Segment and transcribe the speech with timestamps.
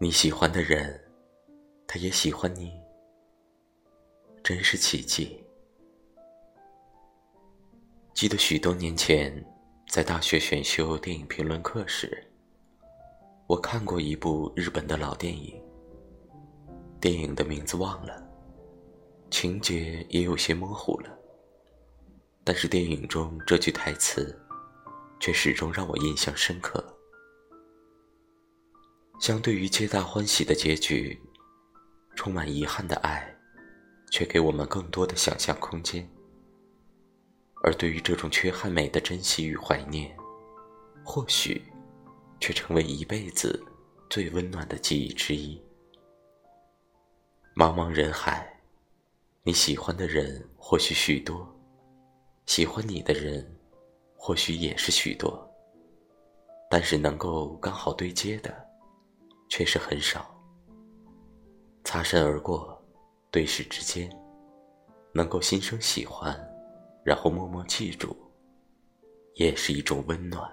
[0.00, 1.00] 你喜欢的人，
[1.86, 2.72] 他也喜欢你，
[4.42, 5.40] 真是奇迹。
[8.12, 9.32] 记得许多年前，
[9.88, 12.28] 在大学选修电影评论课时，
[13.46, 15.62] 我看过一部日本的老电影，
[17.00, 18.20] 电影的名字忘了，
[19.30, 21.18] 情节也有些模糊了，
[22.42, 24.36] 但是电影中这句台词，
[25.20, 26.84] 却始终让我印象深刻。
[29.24, 31.18] 相对于皆大欢喜的结局，
[32.14, 33.34] 充满遗憾的爱，
[34.10, 36.06] 却给我们更多的想象空间。
[37.62, 40.14] 而对于这种缺憾美的珍惜与怀念，
[41.02, 41.62] 或许，
[42.38, 43.58] 却成为一辈子
[44.10, 45.58] 最温暖的记忆之一。
[47.56, 48.60] 茫茫人海，
[49.42, 51.48] 你喜欢的人或许许多，
[52.44, 53.58] 喜欢你的人，
[54.16, 55.50] 或许也是许多，
[56.68, 58.73] 但是能够刚好对接的。
[59.56, 60.36] 却是很少，
[61.84, 62.76] 擦身而过，
[63.30, 64.10] 对视之间，
[65.12, 66.36] 能够心生喜欢，
[67.04, 68.16] 然后默默记住，
[69.34, 70.50] 也是一种温暖。